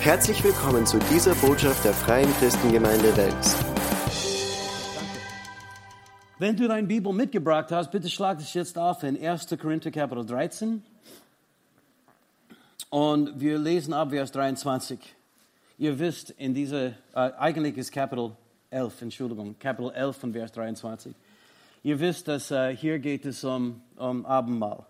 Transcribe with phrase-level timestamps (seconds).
[0.00, 3.56] Herzlich willkommen zu dieser Botschaft der Freien Christengemeinde Wels.
[6.38, 9.48] Wenn du deine Bibel mitgebracht hast, bitte schlag es jetzt auf in 1.
[9.60, 10.84] Korinther Kapitel 13.
[12.90, 15.00] Und wir lesen ab Vers 23.
[15.78, 16.92] Ihr wisst, in dieser, äh,
[17.36, 18.30] eigentlich ist Kapitel
[18.70, 21.12] 11, Entschuldigung, Kapitel 11 von Vers 23.
[21.82, 24.86] Ihr wisst, dass äh, hier geht es um, um Abendmahl,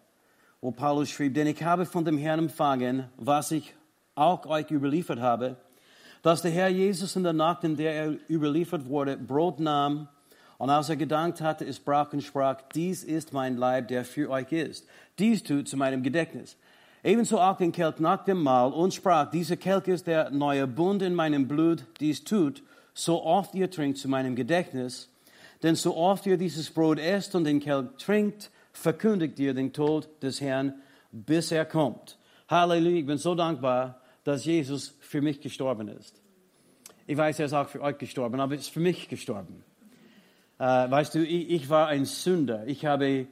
[0.61, 3.75] wo Paulus schrieb, denn ich habe von dem Herrn empfangen, was ich
[4.19, 5.57] auch euch überliefert habe,
[6.23, 10.09] dass der Herr Jesus in der Nacht, in der er überliefert wurde, Brot nahm
[10.59, 14.29] und als er gedankt hatte, es brach und sprach, dies ist mein Leib, der für
[14.29, 14.87] euch ist.
[15.19, 16.57] Dies tut zu meinem Gedächtnis.
[17.05, 21.01] Ebenso auch den Kelch nach dem Mahl und sprach, dieser Kelch ist der neue Bund
[21.03, 25.09] in meinem Blut, dies tut, so oft ihr trinkt zu meinem Gedächtnis.
[25.63, 30.09] Denn so oft ihr dieses Brot esst und den Kelch trinkt, verkündigt ihr den Tod
[30.23, 30.75] des Herrn,
[31.13, 32.19] bis er kommt.
[32.49, 36.21] Halleluja, ich bin so dankbar, dass Jesus für mich gestorben ist.
[37.07, 39.65] Ich weiß, er ist auch für euch gestorben, aber er ist für mich gestorben.
[40.59, 42.67] Äh, weißt du, ich, ich, war ein Sünder.
[42.67, 43.27] Ich habe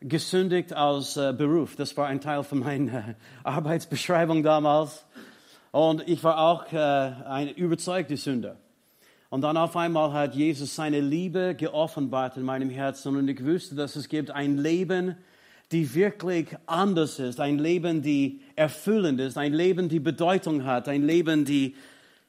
[0.00, 1.76] gesündigt als äh, Beruf.
[1.76, 5.04] Das war ein Teil von meiner äh, Arbeitsbeschreibung damals.
[5.70, 8.56] Und ich war auch äh, ein überzeugter Sünder.
[9.28, 13.74] Und dann auf einmal hat Jesus seine Liebe geoffenbart in meinem Herzen und ich wusste,
[13.74, 15.16] dass es gibt ein Leben,
[15.72, 21.02] die wirklich anders ist, ein Leben, die erfüllend ist, ein Leben, die Bedeutung hat, ein
[21.02, 21.76] Leben, die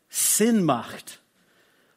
[0.10, 1.22] Sinn macht.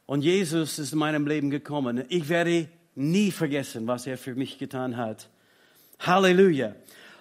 [0.07, 2.05] Und Jesus ist in meinem Leben gekommen.
[2.09, 5.29] Ich werde nie vergessen, was er für mich getan hat.
[6.01, 6.75] Halleluja.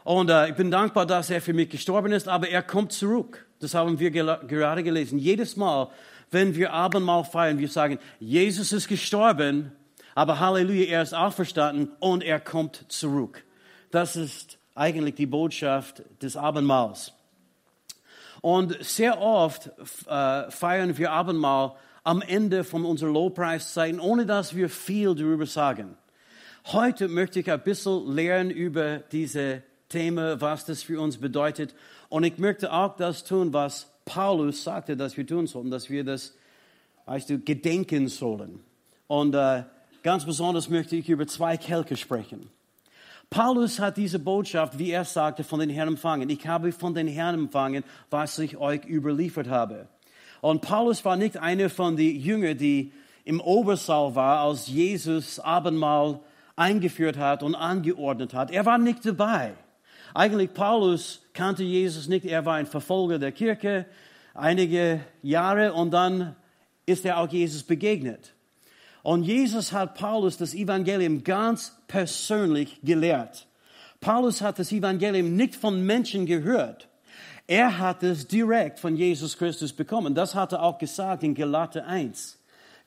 [0.03, 3.45] Und äh, ich bin dankbar, dass er für mich gestorben ist, aber er kommt zurück.
[3.59, 5.19] Das haben wir gerade gelesen.
[5.19, 5.89] Jedes Mal,
[6.31, 9.71] wenn wir Abendmahl feiern, wir sagen, Jesus ist gestorben,
[10.15, 13.43] aber Halleluja, er ist auferstanden und er kommt zurück.
[13.91, 17.13] Das ist eigentlich die Botschaft des Abendmahls.
[18.41, 19.69] Und sehr oft
[20.07, 25.95] äh, feiern wir Abendmahl am Ende von unserer Lobpreiszeiten, ohne dass wir viel darüber sagen.
[26.67, 31.75] Heute möchte ich ein bisschen lernen über diese Themen, was das für uns bedeutet.
[32.09, 36.03] Und ich möchte auch das tun, was Paulus sagte, dass wir tun sollen, dass wir
[36.03, 36.35] das,
[37.05, 38.61] weißt du, gedenken sollen.
[39.07, 39.63] Und äh,
[40.01, 42.49] ganz besonders möchte ich über zwei Kelke sprechen.
[43.31, 46.29] Paulus hat diese Botschaft, wie er sagte, von den Herrn empfangen.
[46.29, 49.87] Ich habe von den Herrn empfangen, was ich euch überliefert habe.
[50.41, 52.91] Und Paulus war nicht einer von den Jüngern, die
[53.23, 56.19] im Obersaal war, als Jesus Abendmahl
[56.57, 58.51] eingeführt hat und angeordnet hat.
[58.51, 59.53] Er war nicht dabei.
[60.13, 62.25] Eigentlich Paulus kannte Jesus nicht.
[62.25, 63.85] Er war ein Verfolger der Kirche
[64.33, 66.35] einige Jahre und dann
[66.85, 68.33] ist er auch Jesus begegnet.
[69.03, 73.47] Und Jesus hat Paulus das Evangelium ganz persönlich gelehrt.
[73.99, 76.87] Paulus hat das Evangelium nicht von Menschen gehört.
[77.47, 80.15] Er hat es direkt von Jesus Christus bekommen.
[80.15, 82.37] Das hat er auch gesagt in Galater 1.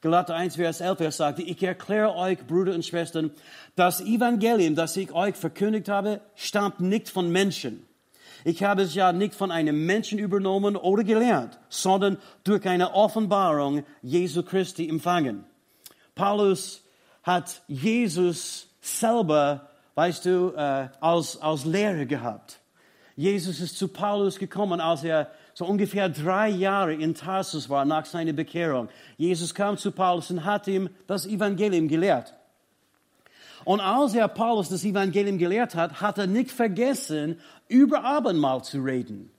[0.01, 3.31] Galater 1, Vers 11, er sagte, ich erkläre euch, Brüder und Schwestern,
[3.75, 7.87] das Evangelium, das ich euch verkündigt habe, stammt nicht von Menschen.
[8.45, 13.85] Ich habe es ja nicht von einem Menschen übernommen oder gelernt, sondern durch eine Offenbarung
[14.03, 15.47] Jesu Christi empfangen.
[16.15, 16.83] Paulus
[17.23, 22.61] hat Jesus selber, weißt du, äh, als, als Lehrer gehabt.
[23.17, 28.07] Jesus ist zu Paulus gekommen, als er so ungefähr drei Jahre in Tarsus war nach
[28.07, 28.89] seiner Bekehrung.
[29.17, 32.35] Jesus kam zu Paulus und hat ihm das Evangelium gelehrt.
[33.65, 38.83] Und als er Paulus das Evangelium gelehrt hat, hat er nicht vergessen, über Abendmahl zu
[38.83, 39.31] reden.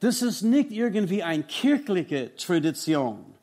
[0.00, 3.33] Das ist nicht irgendwie eine kirchliche Tradition.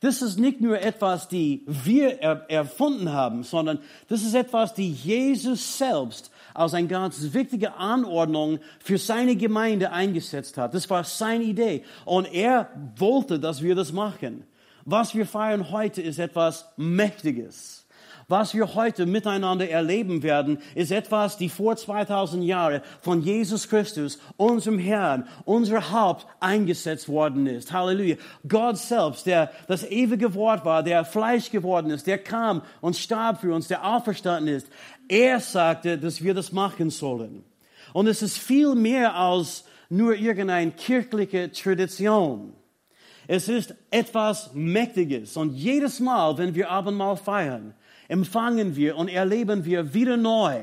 [0.00, 5.78] Das ist nicht nur etwas, die wir erfunden haben, sondern das ist etwas, die Jesus
[5.78, 10.74] selbst als eine ganz wichtige Anordnung für seine Gemeinde eingesetzt hat.
[10.74, 11.82] Das war seine Idee.
[12.04, 14.44] Und er wollte, dass wir das machen.
[14.84, 17.85] Was wir feiern heute ist etwas Mächtiges.
[18.28, 24.18] Was wir heute miteinander erleben werden, ist etwas, die vor 2000 Jahren von Jesus Christus,
[24.36, 27.72] unserem Herrn, unser Haupt eingesetzt worden ist.
[27.72, 28.16] Halleluja.
[28.48, 33.40] Gott selbst, der das ewige Wort war, der Fleisch geworden ist, der kam und starb
[33.42, 34.66] für uns, der auferstanden ist.
[35.08, 37.44] Er sagte, dass wir das machen sollen.
[37.92, 42.54] Und es ist viel mehr als nur irgendeine kirchliche Tradition.
[43.28, 45.36] Es ist etwas Mächtiges.
[45.36, 47.74] Und jedes Mal, wenn wir Abendmahl feiern,
[48.08, 50.62] empfangen wir und erleben wir wieder neu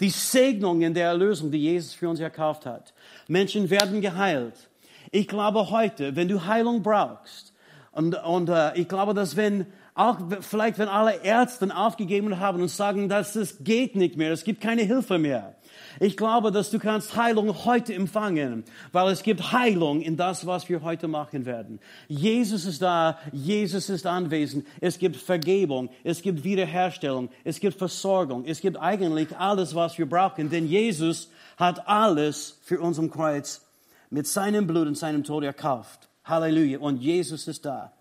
[0.00, 2.94] die Segnungen der Erlösung, die Jesus für uns erkauft hat.
[3.28, 4.70] Menschen werden geheilt.
[5.10, 7.52] Ich glaube heute, wenn du Heilung brauchst,
[7.92, 12.68] und, und äh, ich glaube, dass wenn auch vielleicht wenn alle Ärzte aufgegeben haben und
[12.68, 15.56] sagen, dass es geht nicht mehr, es gibt keine Hilfe mehr.
[15.98, 20.68] Ich glaube, dass du kannst Heilung heute empfangen, weil es gibt Heilung in das, was
[20.68, 21.80] wir heute machen werden.
[22.08, 24.66] Jesus ist da, Jesus ist anwesend.
[24.80, 30.08] Es gibt Vergebung, es gibt Wiederherstellung, es gibt Versorgung, es gibt eigentlich alles, was wir
[30.08, 33.62] brauchen, denn Jesus hat alles für uns im Kreuz
[34.10, 36.08] mit seinem Blut und seinem Tod erkauft.
[36.24, 36.78] Halleluja.
[36.78, 37.92] Und Jesus ist da.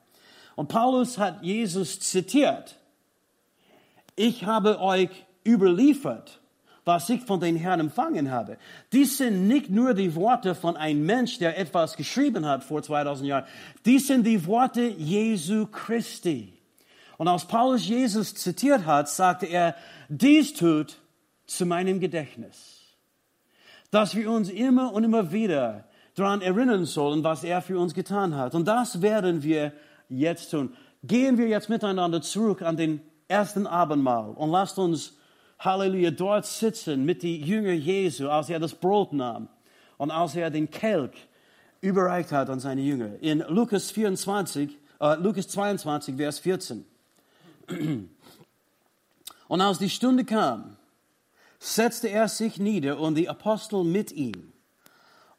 [0.59, 2.75] Und Paulus hat Jesus zitiert.
[4.17, 5.09] Ich habe euch
[5.47, 6.41] überliefert,
[6.83, 8.57] was ich von den Herrn empfangen habe.
[8.91, 13.29] Dies sind nicht nur die Worte von einem Mensch, der etwas geschrieben hat vor 2000
[13.29, 13.45] Jahren.
[13.85, 16.51] Dies sind die Worte Jesu Christi.
[17.17, 19.75] Und als Paulus Jesus zitiert hat, sagte er,
[20.09, 20.97] dies tut
[21.45, 22.81] zu meinem Gedächtnis.
[23.91, 25.85] Dass wir uns immer und immer wieder
[26.15, 28.55] daran erinnern sollen, was er für uns getan hat.
[28.55, 29.71] Und das werden wir
[30.09, 30.75] jetzt tun.
[31.03, 35.15] Gehen wir jetzt miteinander zurück an den ersten Abendmahl und lasst uns,
[35.59, 39.49] Halleluja, dort sitzen mit den Jüngern Jesu, als er das Brot nahm
[39.97, 41.27] und als er den Kelch
[41.81, 43.11] überreicht hat an seine Jünger.
[43.21, 46.85] In Lukas 24, äh, Lukas 22, Vers 14.
[49.47, 50.77] Und als die Stunde kam,
[51.57, 54.53] setzte er sich nieder und die Apostel mit ihm.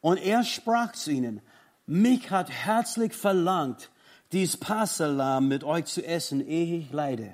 [0.01, 1.41] Und er sprach zu ihnen,
[1.85, 3.89] mich hat herzlich verlangt,
[4.31, 7.33] dies Passalam mit euch zu essen, ehe ich leide.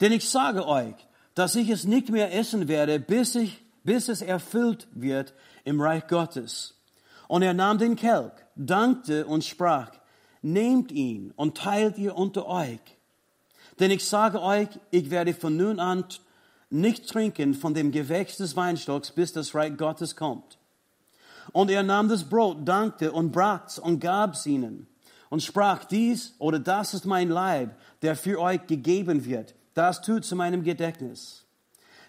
[0.00, 0.94] Denn ich sage euch,
[1.34, 5.34] dass ich es nicht mehr essen werde, bis, ich, bis es erfüllt wird
[5.64, 6.74] im Reich Gottes.
[7.28, 9.90] Und er nahm den Kelch, dankte und sprach,
[10.42, 12.80] nehmt ihn und teilt ihr unter euch.
[13.80, 16.04] Denn ich sage euch, ich werde von nun an
[16.68, 20.58] nicht trinken von dem Gewächs des Weinstocks, bis das Reich Gottes kommt.
[21.52, 24.86] Und er nahm das Brot, dankte und brach's und gab's ihnen
[25.32, 29.54] und sprach, dies oder das ist mein Leib, der für euch gegeben wird.
[29.72, 31.46] Das tut zu meinem Gedächtnis.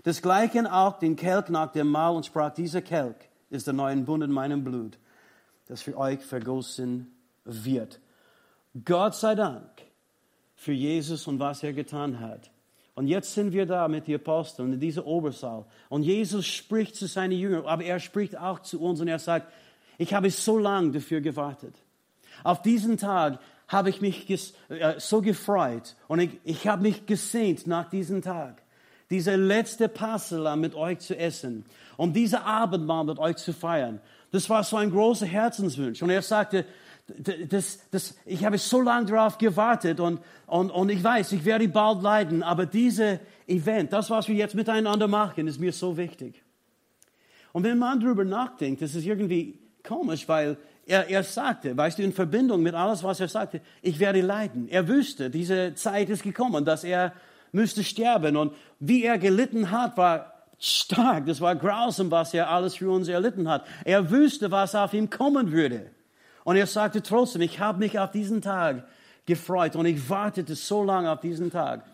[0.06, 3.16] Desgleichen auch den Kelch nach dem Mahl und sprach, dieser Kelch
[3.50, 4.98] ist der neue Bund in meinem Blut,
[5.68, 7.16] das für euch vergossen
[7.46, 8.02] wird.
[8.84, 9.70] Gott sei Dank
[10.58, 12.52] für Jesus und was er getan hat.
[12.94, 15.64] Und jetzt sind wir da mit den Aposteln in dieser Obersaal.
[15.88, 19.50] Und Jesus spricht zu seinen Jüngern, aber er spricht auch zu uns und er sagt,
[19.98, 21.83] ich habe so lange dafür gewartet.
[22.44, 24.38] Auf diesen Tag habe ich mich äh,
[24.98, 28.62] so gefreut und ich, ich habe mich gesehnt nach diesem Tag.
[29.10, 31.66] Diese letzte Passela mit euch zu essen,
[31.98, 34.00] um diese Abendmahl mit euch zu feiern.
[34.32, 36.02] Das war so ein großer Herzenswunsch.
[36.02, 36.66] Und er sagte,
[37.50, 41.68] das, das, ich habe so lange darauf gewartet und, und, und ich weiß, ich werde
[41.68, 46.42] bald leiden, aber diese Event, das, was wir jetzt miteinander machen, ist mir so wichtig.
[47.52, 52.04] Und wenn man darüber nachdenkt, das ist irgendwie komisch, weil er, er sagte, weißt du,
[52.04, 54.68] in Verbindung mit alles, was er sagte, ich werde leiden.
[54.70, 57.14] Er wüsste, diese Zeit ist gekommen, dass er
[57.52, 61.26] müsste sterben und wie er gelitten hat, war stark.
[61.26, 63.66] Das war grausam, was er alles für uns erlitten hat.
[63.86, 65.92] Er wüsste, was auf ihm kommen würde.
[66.44, 68.86] Und er sagte trotzdem, ich habe mich auf diesen Tag
[69.26, 71.86] gefreut und ich wartete so lange auf diesen Tag.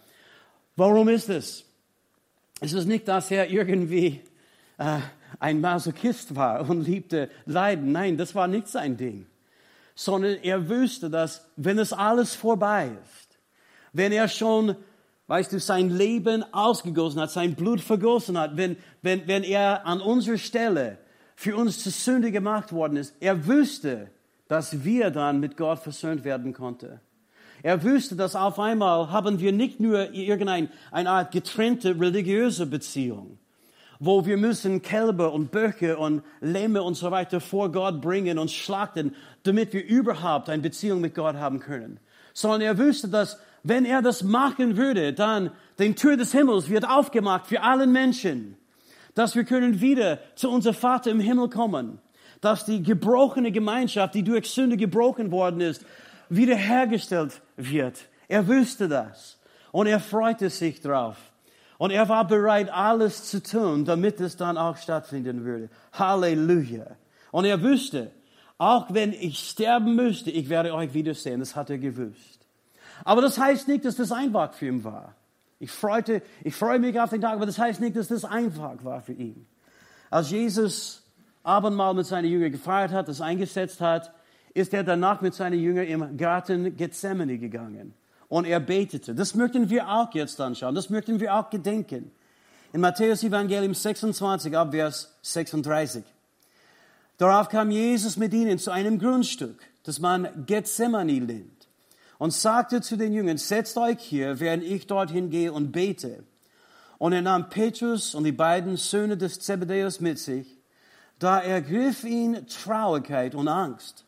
[0.75, 1.65] Warum ist es?
[2.59, 4.21] Es ist nicht, dass er irgendwie
[4.77, 4.99] äh,
[5.39, 7.91] ein Masochist war und liebte Leiden.
[7.91, 9.27] Nein, das war nicht sein Ding.
[9.95, 13.39] Sondern er wusste, dass wenn es alles vorbei ist,
[13.93, 14.75] wenn er schon,
[15.27, 20.01] weißt du, sein Leben ausgegossen hat, sein Blut vergossen hat, wenn, wenn, wenn er an
[20.01, 20.97] unserer Stelle
[21.35, 24.09] für uns zur Sünde gemacht worden ist, er wusste,
[24.47, 26.99] dass wir dann mit Gott versöhnt werden konnten.
[27.61, 33.37] Er wusste, dass auf einmal haben wir nicht nur irgendeine eine Art getrennte religiöse Beziehung,
[33.99, 38.49] wo wir müssen Kälber und Böcke und Lämme und so weiter vor Gott bringen und
[38.49, 39.13] schlachten,
[39.43, 41.99] damit wir überhaupt eine Beziehung mit Gott haben können.
[42.33, 46.87] Sondern er wusste, dass wenn er das machen würde, dann den Tür des Himmels wird
[46.87, 48.57] aufgemacht für allen Menschen,
[49.15, 51.99] dass wir können wieder zu unser Vater im Himmel kommen
[52.41, 55.85] dass die gebrochene Gemeinschaft, die durch Sünde gebrochen worden ist,
[56.29, 58.07] wiederhergestellt wird.
[58.27, 59.39] Er wusste das
[59.71, 61.17] und er freute sich drauf.
[61.79, 65.69] Und er war bereit, alles zu tun, damit es dann auch stattfinden würde.
[65.93, 66.87] Halleluja.
[67.31, 68.11] Und er wusste,
[68.57, 71.39] auch wenn ich sterben müsste, ich werde euch wiedersehen.
[71.39, 72.45] Das hat er gewusst.
[73.05, 75.15] Aber das heißt nicht, dass das einfach für ihn war.
[75.57, 78.83] Ich freute, ich freue mich auf den Tag, aber das heißt nicht, dass das einfach
[78.83, 79.47] war für ihn.
[80.09, 81.09] Als Jesus
[81.43, 84.13] Abendmahl mit seinen Jüngern gefeiert hat, das eingesetzt hat,
[84.53, 87.93] ist er danach mit seinen Jüngern im Garten Gethsemane gegangen.
[88.29, 89.13] Und er betete.
[89.13, 90.75] Das möchten wir auch jetzt anschauen.
[90.75, 92.11] Das möchten wir auch gedenken.
[92.71, 96.03] In Matthäus Evangelium 26, ab Vers 36.
[97.17, 101.59] Darauf kam Jesus mit ihnen zu einem Grundstück, das man Gethsemane nennt.
[102.19, 106.23] und sagte zu den Jüngern, setzt euch hier, während ich dorthin gehe und bete.
[106.99, 110.57] Und er nahm Petrus und die beiden Söhne des Zebedäus mit sich.
[111.17, 114.05] Da ergriff ihn Traurigkeit und Angst.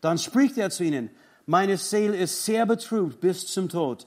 [0.00, 1.10] Dann spricht er zu ihnen,
[1.46, 4.06] meine Seele ist sehr betrübt bis zum Tod.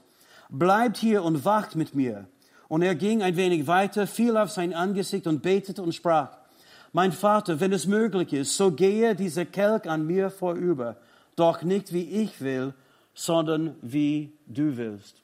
[0.50, 2.28] Bleibt hier und wacht mit mir.
[2.68, 6.38] Und er ging ein wenig weiter, fiel auf sein Angesicht und betete und sprach,
[6.92, 10.98] mein Vater, wenn es möglich ist, so gehe dieser Kelch an mir vorüber,
[11.36, 12.74] doch nicht wie ich will,
[13.16, 15.16] sondern wie du willst.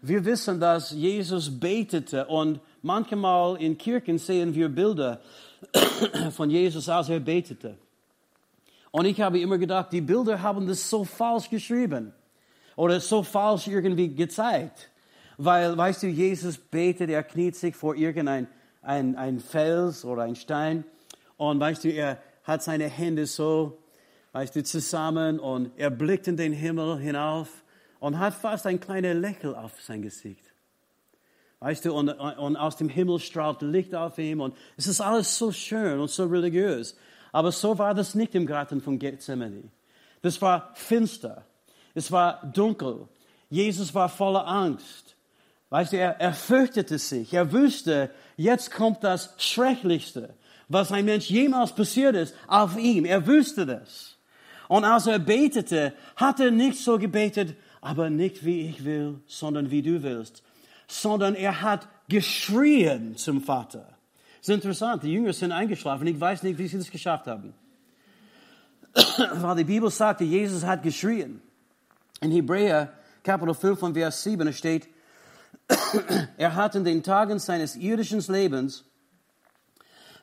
[0.00, 5.20] Wir wissen, dass Jesus betete und manchmal in Kirchen sehen wir Bilder
[6.30, 7.76] von Jesus, als er betete.
[8.90, 12.12] Und ich habe immer gedacht, die Bilder haben das so falsch geschrieben
[12.76, 14.90] oder so falsch irgendwie gezeigt.
[15.36, 18.48] Weil, weißt du, Jesus betet, er kniet sich vor irgendein
[18.82, 20.84] ein, ein Fels oder ein Stein
[21.36, 23.78] und weißt du, er hat seine Hände so,
[24.32, 27.48] weißt du, zusammen und er blickt in den Himmel hinauf
[28.00, 30.44] und hat fast ein kleines Lächeln auf sein Gesicht.
[31.60, 35.36] Weißt du, und, und aus dem Himmel strahlt Licht auf ihm und es ist alles
[35.36, 36.96] so schön und so religiös.
[37.32, 39.64] Aber so war das nicht im Garten von Gethsemane.
[40.22, 41.44] Das war finster.
[41.94, 43.08] Es war dunkel.
[43.50, 45.16] Jesus war voller Angst.
[45.70, 47.34] Weißt du, er, er fürchtete sich.
[47.34, 50.34] Er wusste, jetzt kommt das Schrecklichste,
[50.68, 53.04] was ein Mensch jemals passiert ist, auf ihm.
[53.04, 54.16] Er wusste das.
[54.68, 59.70] Und als er betete, hat er nicht so gebetet, aber nicht wie ich will, sondern
[59.70, 60.42] wie du willst,
[60.86, 63.97] sondern er hat geschrien zum Vater.
[64.40, 66.06] Das ist interessant, die Jünger sind eingeschlafen.
[66.06, 67.54] Ich weiß nicht, wie sie das geschafft haben.
[69.34, 71.42] Weil die Bibel sagte, Jesus hat geschrien.
[72.20, 72.92] In Hebräer
[73.22, 74.88] Kapitel 5 von Vers 7 steht,
[76.36, 78.84] er hat in den Tagen seines irdischen Lebens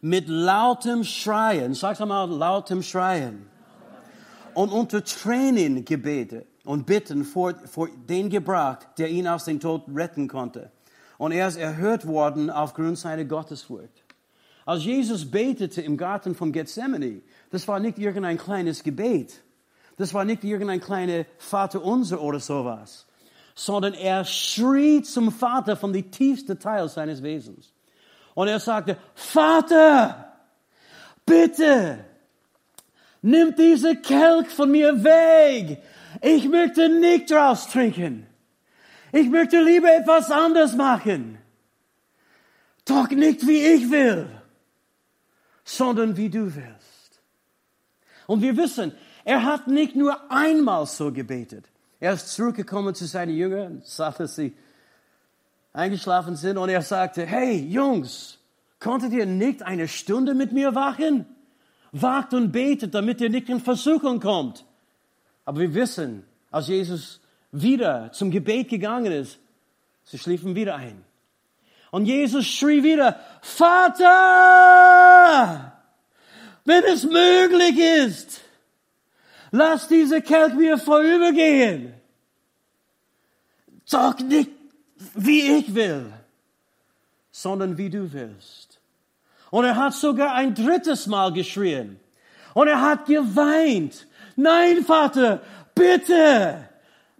[0.02, 3.48] mit lautem Schreien, sag's einmal, lautem Schreien,
[4.54, 9.84] und unter Tränen gebetet und Bitten vor, vor den gebracht, der ihn aus dem Tod
[9.94, 10.72] retten konnte.
[11.18, 14.05] Und er ist erhört worden aufgrund seiner Gottesfurcht.
[14.66, 19.42] Als Jesus betete im Garten von Gethsemane, das war nicht irgendein kleines Gebet.
[19.98, 23.06] Das war nicht irgendein kleiner Vater unser oder sowas,
[23.54, 27.72] sondern er schrie zum Vater von dem tiefsten Teil seines Wesens.
[28.34, 30.34] Und er sagte, Vater,
[31.26, 32.04] bitte,
[33.22, 35.82] nimm diese Kelch von mir weg.
[36.22, 38.28] Ich möchte nicht draus trinken.
[39.14, 41.38] Ich möchte lieber etwas anderes machen.
[42.84, 44.28] Doch nicht wie ich will,
[45.66, 47.22] sondern wie du willst.
[48.28, 48.94] Und wir wissen,
[49.26, 51.66] er hat nicht nur einmal so gebetet.
[52.00, 54.56] Er ist zurückgekommen zu seinen Jüngern, sah, dass sie
[55.74, 58.38] eingeschlafen sind und er sagte, hey Jungs,
[58.80, 61.26] konntet ihr nicht eine Stunde mit mir wachen?
[61.92, 64.66] Wagt und betet, damit ihr nicht in Versuchung kommt.
[65.46, 69.40] Aber wir wissen, als Jesus wieder zum Gebet gegangen ist,
[70.04, 71.04] sie schliefen wieder ein.
[71.96, 74.12] Und Jesus schrie wieder, Vater,
[76.66, 78.42] wenn es möglich ist,
[79.52, 81.94] lass diese Kelch mir vorübergehen.
[83.86, 84.52] Sag nicht,
[85.14, 86.12] wie ich will,
[87.32, 88.82] sondern wie du willst.
[89.50, 91.98] Und er hat sogar ein drittes Mal geschrien.
[92.54, 94.06] Und er hat geweint.
[94.36, 95.42] Nein, Vater,
[95.74, 96.68] bitte,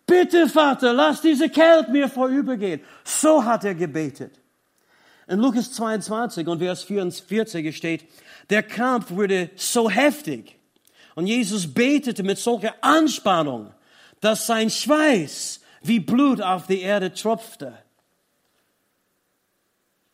[0.06, 2.82] bitte, Vater, lass diese Kelch mir vorübergehen.
[3.06, 4.42] So hat er gebetet.
[5.28, 8.06] In Lukas 22 und Vers 44 steht,
[8.50, 10.56] der Kampf wurde so heftig
[11.16, 13.74] und Jesus betete mit solcher Anspannung,
[14.22, 17.74] dass sein Schweiß wie Blut auf die Erde tropfte.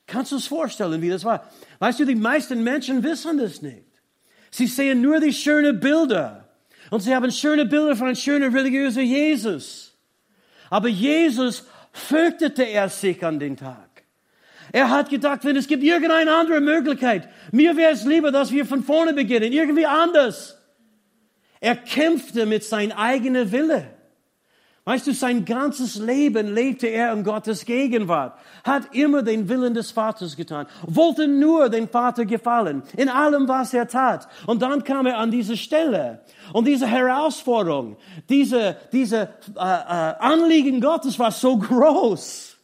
[0.07, 1.49] Kannst du es vorstellen, wie das war?
[1.79, 3.85] Weißt du, die meisten Menschen wissen das nicht.
[4.49, 6.49] Sie sehen nur die schönen Bilder.
[6.89, 9.95] Und sie haben schöne Bilder von einem schönen religiösen Jesus.
[10.69, 11.63] Aber Jesus
[11.93, 13.90] fürchtete er sich an den Tag.
[14.71, 18.65] Er hat gedacht, wenn es gibt irgendeine andere Möglichkeit, mir wäre es lieber, dass wir
[18.65, 20.57] von vorne beginnen, irgendwie anders.
[21.59, 23.87] Er kämpfte mit seinem eigenen Wille.
[24.83, 29.91] Weißt du, sein ganzes Leben lebte er in Gottes Gegenwart, hat immer den Willen des
[29.91, 34.27] Vaters getan, wollte nur den Vater gefallen, in allem, was er tat.
[34.47, 36.21] Und dann kam er an diese Stelle.
[36.51, 37.97] Und diese Herausforderung,
[38.27, 42.57] diese, diese äh, äh, Anliegen Gottes war so groß,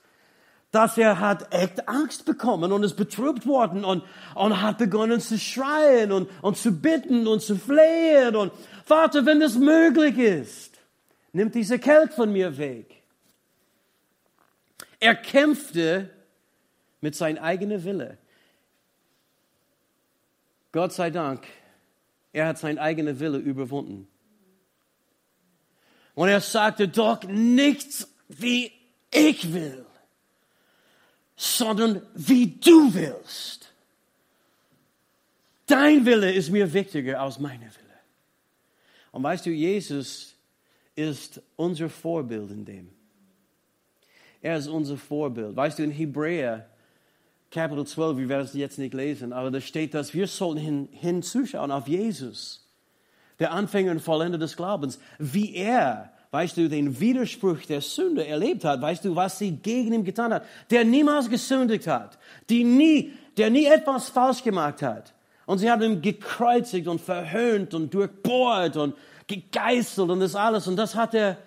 [0.77, 4.03] dass er hat echt Angst bekommen und ist betrübt worden und,
[4.35, 8.53] und hat begonnen zu schreien und, und zu bitten und zu flehen und
[8.85, 10.77] Vater, wenn es möglich ist,
[11.33, 13.01] nimm diese Kelch von mir weg.
[14.99, 16.11] Er kämpfte
[17.01, 18.19] mit seinem eigenen Wille.
[20.71, 21.47] Gott sei Dank,
[22.33, 24.07] er hat seinen eigenen Wille überwunden.
[26.13, 28.71] Und er sagte, doch nichts wie
[29.11, 29.86] ich will,
[31.37, 33.71] sondern wie du willst.
[35.67, 37.99] Dein Wille ist mir wichtiger als meine Wille.
[39.11, 40.33] Und weißt du, Jesus
[40.95, 42.89] ist unser Vorbild in dem.
[44.41, 45.55] Er ist unser Vorbild.
[45.55, 46.67] Weißt du, in Hebräer
[47.51, 50.89] Kapitel 12, wir werden es jetzt nicht lesen, aber da steht, dass wir sollten hin,
[50.91, 52.67] hinzuschauen auf Jesus,
[53.39, 58.65] der Anfänger und Vollender des Glaubens, wie er, weißt du, den Widerspruch der Sünde erlebt
[58.65, 62.17] hat, weißt du, was sie gegen ihn getan hat, der niemals gesündigt hat,
[62.49, 65.13] die nie, der nie etwas falsch gemacht hat.
[65.45, 68.95] Und sie haben ihn gekreuzigt und verhöhnt und durchbohrt und
[69.27, 70.67] gegeißelt und das alles.
[70.67, 71.37] Und das hat er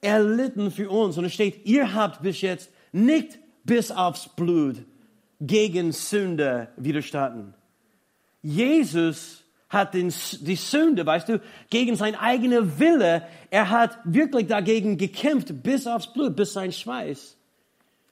[0.00, 1.18] erlitten für uns.
[1.18, 4.76] Und es steht, ihr habt bis jetzt nicht bis aufs Blut
[5.40, 7.54] gegen Sünde widerstanden.
[8.42, 15.62] Jesus hat die Sünde, weißt du, gegen sein eigener Wille, er hat wirklich dagegen gekämpft
[15.62, 17.36] bis aufs Blut, bis sein Schweiß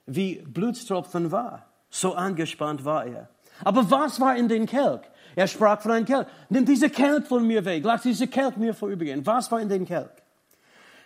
[0.07, 1.67] wie Blutstropfen war.
[1.91, 3.29] So angespannt war er.
[3.65, 5.01] Aber was war in den Kelch?
[5.35, 6.27] Er sprach von einem Kelch.
[6.49, 7.85] Nimm diese Kelch von mir weg.
[7.85, 9.25] Lass diese Kelch mir vorübergehen.
[9.27, 10.11] Was war in den Kelch?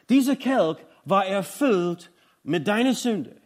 [0.09, 2.11] Dieser Kelch war erfüllt
[2.42, 3.37] mit deiner Sünde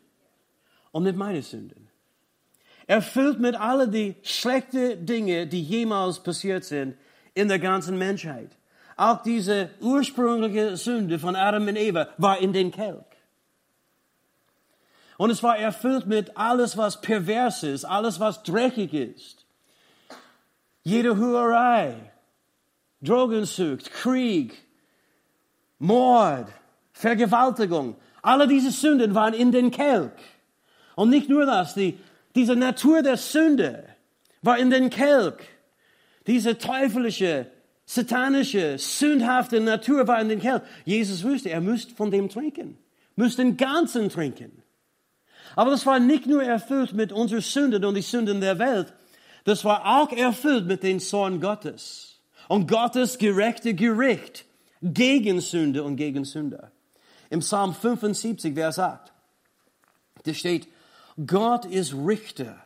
[0.91, 1.77] und mit meiner Sünde.
[2.87, 6.97] Erfüllt mit all die schlechten Dinge, die jemals passiert sind
[7.33, 8.51] in der ganzen Menschheit.
[8.97, 13.05] Auch diese ursprüngliche Sünde von Adam und Eva war in den Kelch.
[15.17, 19.47] Und es war erfüllt mit alles, was pervers ist, alles, was dreckig ist.
[20.83, 22.13] Jede Hurerei,
[23.01, 24.55] Drogensucht, Krieg,
[25.79, 26.49] Mord,
[26.93, 27.97] Vergewaltigung.
[28.23, 30.11] Alle diese Sünden waren in den Kelch.
[30.95, 31.99] Und nicht nur das, die,
[32.35, 33.85] diese Natur der Sünde
[34.43, 35.35] war in den Kelch.
[36.27, 37.47] Diese teuflische,
[37.87, 40.63] satanische, sündhafte Natur war in den Kelch.
[40.85, 42.79] Jesus wusste, er müsste von dem trinken,
[43.17, 44.63] müsste den ganzen trinken.
[45.57, 48.93] Aber das war nicht nur erfüllt mit unseren Sünden und die Sünden der Welt,
[49.45, 54.47] das war auch erfüllt mit den Zorn Gottes und Gottes gerechte Gericht
[54.83, 56.73] gegen Sünde und gegen Sünder.
[57.31, 59.13] Im Psalm 75, wer sagt,
[60.25, 60.67] da steht,
[61.27, 62.57] Gott ist Richter.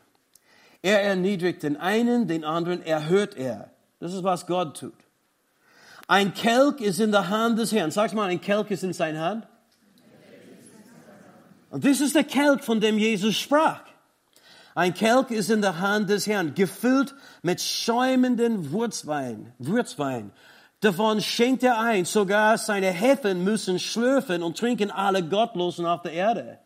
[0.82, 3.70] Er erniedrigt den einen, den anderen erhört er.
[4.00, 4.94] Das ist, was Gott tut.
[6.06, 7.90] Ein Kelch ist in der Hand des Herrn.
[7.90, 9.46] Sag mal, ein Kelch ist in seiner Hand.
[11.70, 13.82] Und das ist der Kelch, von dem Jesus sprach.
[14.74, 20.30] Ein Kelch ist in der Hand des Herrn, gefüllt mit schäumenden Wurzwein, Würzwein.
[20.80, 26.12] Davon schenkt er ein, sogar seine Hefen müssen schlürfen und trinken alle Gottlosen auf der
[26.12, 26.58] Erde.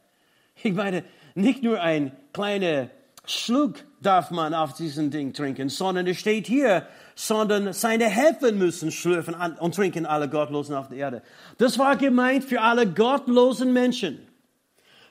[0.62, 1.02] Ich meine,
[1.34, 2.90] nicht nur ein kleiner
[3.24, 8.90] Schluck darf man auf diesem Ding trinken, sondern es steht hier, sondern seine Hefen müssen
[8.90, 11.22] schlürfen und trinken alle Gottlosen auf der Erde.
[11.58, 14.26] Das war gemeint für alle gottlosen Menschen.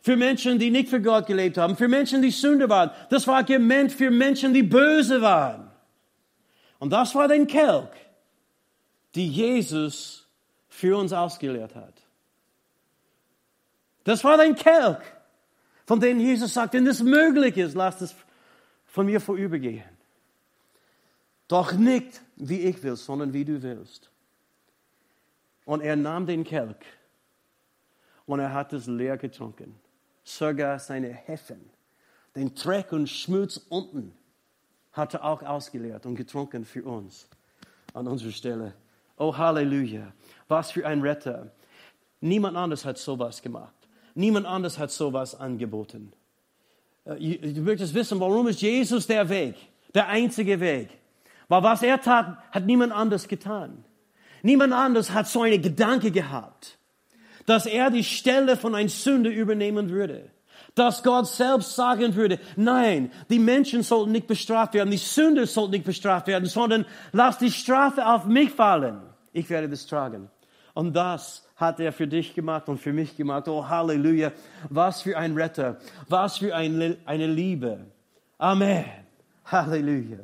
[0.01, 2.89] Für Menschen, die nicht für Gott gelebt haben, für Menschen, die Sünde waren.
[3.10, 5.69] Das war gemeint für Menschen, die böse waren.
[6.79, 7.89] Und das war den Kelch,
[9.13, 10.27] die Jesus
[10.67, 11.93] für uns ausgelehrt hat.
[14.03, 14.97] Das war den Kelch
[15.86, 18.15] von denen Jesus sagt, wenn es möglich ist, lasst es
[18.86, 19.84] von mir vorübergehen.
[21.48, 24.10] Doch nicht wie ich will, sondern wie du willst.
[25.65, 26.78] Und er nahm den Kelch
[28.26, 29.76] und er hat es leer getrunken.
[30.24, 31.70] Sogar seine Hefen,
[32.36, 34.13] den Dreck und Schmutz unten,
[34.94, 37.28] hat er auch ausgeleert und getrunken für uns
[37.94, 38.74] an unserer Stelle.
[39.17, 40.13] Oh Halleluja,
[40.48, 41.52] was für ein Retter.
[42.20, 43.74] Niemand anders hat sowas gemacht.
[44.15, 46.13] Niemand anders hat sowas angeboten.
[47.06, 49.56] Äh, du möchtest wissen, warum ist Jesus der Weg,
[49.93, 50.89] der einzige Weg?
[51.47, 53.84] Weil was er tat, hat niemand anders getan.
[54.43, 56.78] Niemand anders hat so einen Gedanke gehabt,
[57.45, 60.30] dass er die Stelle von einem Sünder übernehmen würde.
[60.76, 65.71] Dass Gott selbst sagen würde, nein, die Menschen sollten nicht bestraft werden, die Sünder sollten
[65.71, 69.02] nicht bestraft werden, sondern lass die Strafe auf mich fallen.
[69.34, 70.30] Ich werde das tragen.
[70.73, 73.47] Und das hat er für dich gemacht und für mich gemacht.
[73.47, 74.31] Oh Halleluja.
[74.69, 75.77] Was für ein Retter.
[76.07, 77.79] Was für eine, eine Liebe.
[78.38, 78.86] Amen.
[79.45, 80.19] Halleluja.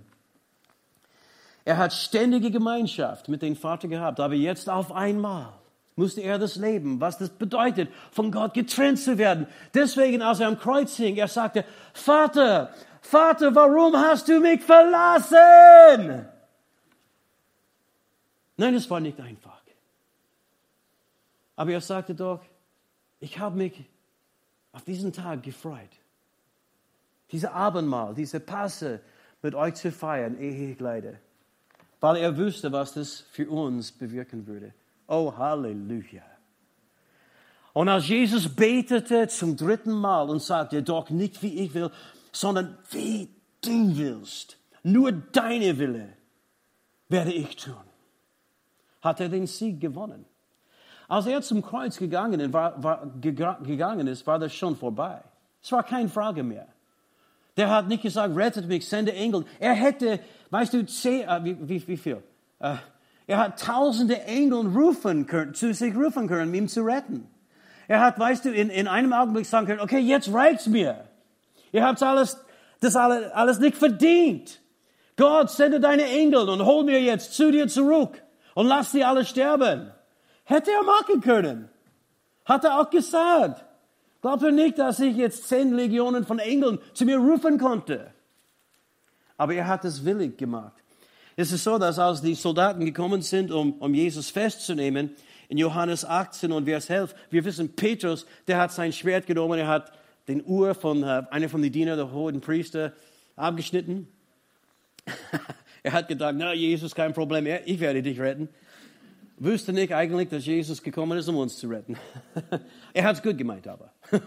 [1.66, 5.52] Er hat ständige Gemeinschaft mit dem Vater gehabt, aber jetzt auf einmal
[5.98, 9.48] musste er das leben, was das bedeutet, von Gott getrennt zu werden.
[9.74, 16.28] Deswegen, als er am Kreuz hing, er sagte, Vater, Vater, warum hast du mich verlassen?
[18.56, 19.57] Nein, es war nicht einfach.
[21.58, 22.40] Aber er sagte doch,
[23.20, 23.84] ich habe mich
[24.72, 25.90] auf diesen Tag gefreut.
[27.32, 29.02] Diese Abendmahl, diese Passe
[29.42, 31.20] mit euch zu feiern, ehe ich leide.
[32.00, 34.74] Weil er wusste, was das für uns bewirken würde.
[35.08, 36.24] Oh, Halleluja.
[37.74, 41.92] Und als Jesus betete zum dritten Mal und sagte, doch nicht wie ich will,
[42.32, 43.30] sondern wie
[43.62, 46.14] du willst, nur deine Wille
[47.10, 47.76] werde ich tun,
[49.02, 50.26] hat er den Sieg gewonnen.
[51.08, 55.22] Als er zum Kreuz gegangen, war, war, gegangen ist, war das schon vorbei.
[55.62, 56.68] Es war keine Frage mehr.
[57.56, 59.46] Der hat nicht gesagt, rettet mich, sende Engel.
[59.60, 60.20] Er hätte,
[60.52, 62.24] weißt du, zehn, äh, wie, wie, wie, viel?
[62.60, 62.76] Äh,
[63.26, 67.28] er hat tausende Engel rufen können, zu sich rufen können, um ihn zu retten.
[67.88, 71.06] Er hat, weißt du, in, in einem Augenblick sagen können, okay, jetzt reicht's mir.
[71.72, 72.38] Ihr habt alles,
[72.82, 74.62] das alles, alles nicht verdient.
[75.16, 78.22] Gott, sende deine Engel und hol mir jetzt zu dir zurück
[78.54, 79.92] und lass sie alle sterben.
[80.48, 81.68] Hätte er machen können.
[82.46, 83.66] Hat er auch gesagt.
[84.22, 88.14] Glaubt ihr nicht, dass ich jetzt zehn Legionen von Engeln zu mir rufen konnte?
[89.36, 90.74] Aber er hat es willig gemacht.
[91.36, 95.12] Es ist so, dass als die Soldaten gekommen sind, um, um Jesus festzunehmen,
[95.50, 99.68] in Johannes 18 und Vers 11, wir wissen, Petrus, der hat sein Schwert genommen, er
[99.68, 99.92] hat
[100.30, 102.94] den Uhr von äh, einer von den Dienern der hohen Priester
[103.36, 104.08] abgeschnitten.
[105.84, 108.48] er hat gedacht, na, Jesus, kein Problem, ich werde dich retten
[109.38, 111.98] wüsste nicht eigentlich, dass Jesus gekommen ist, um uns zu retten.
[112.94, 113.92] er hat es gut gemeint, aber.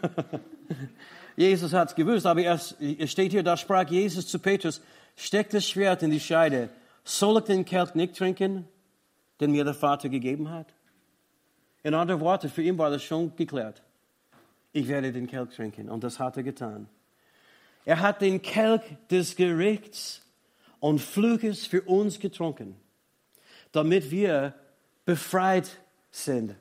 [1.37, 4.81] Jesus hat es gewusst, aber es steht hier, da sprach Jesus zu Petrus,
[5.17, 6.69] steck das Schwert in die Scheide.
[7.05, 8.69] Soll ich den Kelch nicht trinken,
[9.41, 10.67] den mir der Vater gegeben hat?
[11.83, 13.83] In anderen Worten, für ihn war das schon geklärt.
[14.73, 15.89] Ich werde den Kelch trinken.
[15.89, 16.89] Und das hat er getan.
[17.85, 20.23] Er hat den Kelch des Gerichts
[20.79, 22.77] und Fluches für uns getrunken,
[23.73, 24.55] damit wir
[25.11, 25.69] befreit
[26.13, 26.55] sind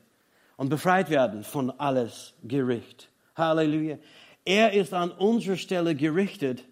[0.57, 3.07] und befreit werden von alles Gericht.
[3.35, 3.99] Halleluja.
[4.43, 6.63] Er ist an unserer Stelle gerichtet,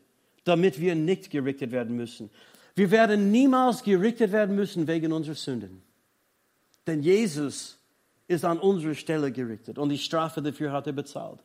[0.44, 2.32] damit wir nicht gerichtet werden müssen.
[2.74, 5.84] Wir werden niemals gerichtet werden müssen wegen unserer Sünden.
[6.88, 7.78] Denn Jesus
[8.28, 11.44] ist an unserer Stelle gerichtet und die Strafe dafür hat er bezahlt.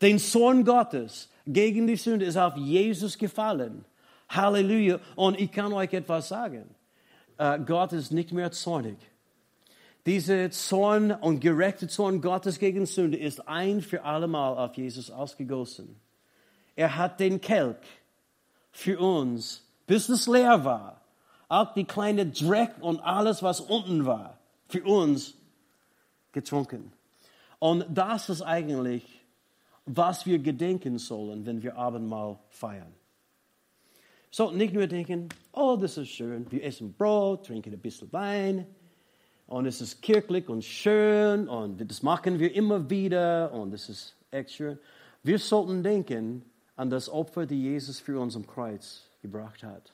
[0.00, 3.84] Den Zorn Gottes gegen die Sünde ist auf Jesus gefallen.
[4.30, 4.98] Halleluja.
[5.14, 6.64] Und ich kann euch etwas sagen.
[7.38, 8.96] Uh, Gott ist nicht mehr zornig
[10.08, 16.00] diese Zorn und gerechte Zorn Gottes gegen Sünde ist ein für allemal auf Jesus ausgegossen.
[16.76, 17.76] Er hat den Kelch
[18.72, 21.02] für uns, bis es leer war,
[21.48, 25.34] auch die kleine Dreck und alles, was unten war, für uns
[26.32, 26.90] getrunken.
[27.58, 29.04] Und das ist eigentlich,
[29.84, 32.94] was wir gedenken sollen, wenn wir Abendmahl feiern.
[34.30, 38.66] So, nicht nur denken, oh, das ist schön, wir essen Brot, trinken ein bisschen Wein,
[39.48, 44.14] und es ist kirchlich und schön und das machen wir immer wieder und es ist
[44.30, 44.78] echt schön.
[45.22, 46.44] Wir sollten denken
[46.76, 49.92] an das Opfer, das Jesus für uns am Kreuz gebracht hat.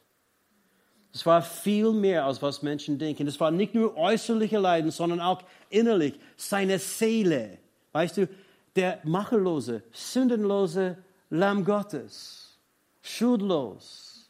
[1.13, 3.29] Es war viel mehr, als was Menschen denken.
[3.29, 7.59] Es war nicht nur äußerliche Leiden, sondern auch innerlich, seine Seele.
[7.93, 8.29] Weißt du,
[8.75, 10.99] der macherlose, sündenlose
[11.31, 12.59] Lamm Gottes,
[13.03, 14.29] schuldlos,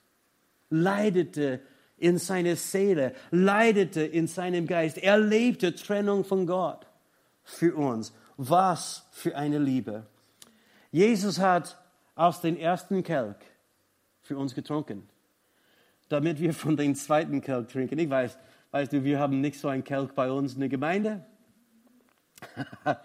[0.68, 1.60] leidete
[1.96, 4.98] in seiner Seele, leidete in seinem Geist.
[4.98, 6.86] Er lebte Trennung von Gott
[7.42, 8.12] für uns.
[8.36, 10.06] Was für eine Liebe.
[10.90, 11.78] Jesus hat
[12.14, 13.36] aus dem ersten Kelch
[14.22, 15.08] für uns getrunken,
[16.08, 17.98] damit wir von dem zweiten Kelch trinken.
[17.98, 18.38] Ich weiß,
[18.70, 21.24] weißt du, wir haben nicht so einen Kelch bei uns in der Gemeinde.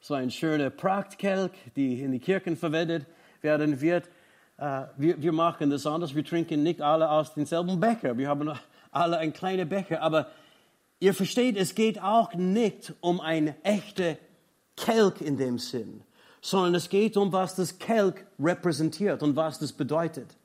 [0.00, 3.06] so ein schöner Prachtkelch, die in die Kirchen verwendet
[3.40, 4.10] werden wird.
[4.56, 6.14] Uh, wir, wir, machen das anders.
[6.14, 8.16] Wir trinken nicht alle aus demselben Becher.
[8.16, 8.52] Wir haben
[8.92, 10.00] alle einen kleinen Becher.
[10.00, 10.28] Aber
[11.00, 14.16] ihr versteht, es geht auch nicht um ein echter
[14.76, 16.02] Kelch in dem Sinn,
[16.40, 20.36] sondern es geht um, was das Kelch repräsentiert und was das bedeutet.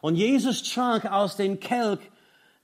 [0.00, 2.00] Und Jesus trank aus dem Kelch,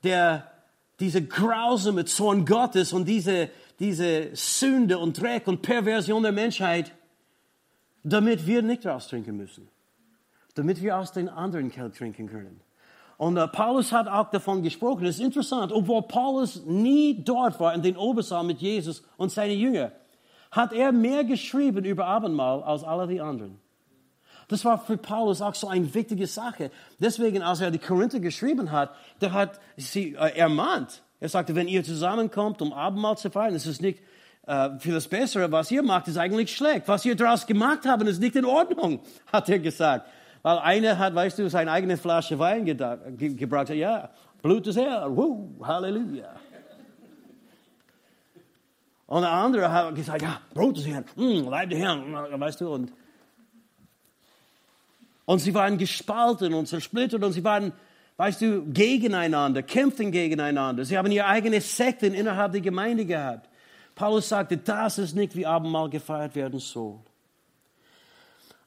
[0.02, 0.50] der
[0.98, 6.90] diese grausame Zorn Gottes und diese, diese Sünde und Dreck und Perversion der Menschheit,
[8.02, 9.68] damit wir nicht daraus trinken müssen
[10.56, 12.60] damit wir aus den anderen Kelch trinken können.
[13.18, 15.06] Und uh, Paulus hat auch davon gesprochen.
[15.06, 19.54] Es ist interessant, obwohl Paulus nie dort war in den Obersaal mit Jesus und seine
[19.54, 19.92] Jünger,
[20.50, 23.58] hat er mehr geschrieben über Abendmahl als alle die anderen.
[24.48, 26.70] Das war für Paulus auch so eine wichtige Sache.
[26.98, 31.02] Deswegen, als er die Korinther geschrieben hat, der hat sie äh, ermahnt.
[31.18, 34.00] Er sagte, wenn ihr zusammenkommt, um Abendmahl zu feiern, ist nicht
[34.46, 35.50] äh, für das Bessere.
[35.50, 36.86] Was ihr macht, ist eigentlich schlecht.
[36.86, 39.00] Was ihr daraus gemacht habt, ist nicht in Ordnung,
[39.32, 40.08] hat er gesagt.
[40.46, 43.68] Weil einer hat, weißt du, seine eigene Flasche Wein ge gebracht.
[43.70, 45.16] Ja, Blut des Herrn.
[45.16, 46.36] Woo, Halleluja.
[49.08, 52.72] Und der andere hat gesagt, ja, Brot des Herrn, mm, Leib des Herrn, weißt du.
[52.72, 52.92] Und,
[55.24, 57.72] und sie waren gespalten und zersplittert und sie waren,
[58.16, 60.84] weißt du, gegeneinander, kämpften gegeneinander.
[60.84, 63.48] Sie haben ihre eigene Sekten innerhalb der Gemeinde gehabt.
[63.96, 67.00] Paulus sagte, das ist nicht, wie Abendmahl gefeiert werden soll.